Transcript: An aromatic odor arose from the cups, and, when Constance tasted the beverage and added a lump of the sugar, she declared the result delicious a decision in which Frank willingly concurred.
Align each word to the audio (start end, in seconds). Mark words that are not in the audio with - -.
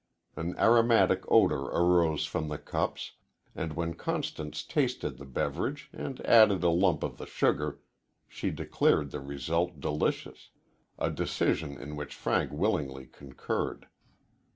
An 0.35 0.57
aromatic 0.57 1.21
odor 1.27 1.61
arose 1.61 2.25
from 2.25 2.47
the 2.47 2.57
cups, 2.57 3.11
and, 3.53 3.73
when 3.73 3.93
Constance 3.93 4.63
tasted 4.63 5.19
the 5.19 5.27
beverage 5.27 5.91
and 5.93 6.19
added 6.25 6.63
a 6.63 6.69
lump 6.71 7.03
of 7.03 7.19
the 7.19 7.27
sugar, 7.27 7.81
she 8.27 8.49
declared 8.49 9.11
the 9.11 9.19
result 9.21 9.79
delicious 9.79 10.49
a 10.97 11.11
decision 11.11 11.77
in 11.77 11.95
which 11.95 12.15
Frank 12.15 12.51
willingly 12.51 13.05
concurred. 13.05 13.89